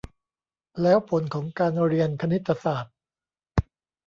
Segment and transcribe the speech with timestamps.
[0.81, 2.93] แล้วผลของการเรียนคณิตศาสตร์